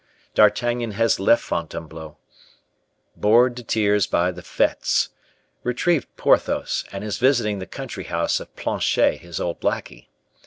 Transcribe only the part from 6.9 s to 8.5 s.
and is visiting the country house